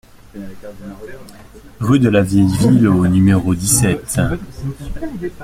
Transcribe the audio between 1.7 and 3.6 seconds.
Rue de la Vieille Ville au numéro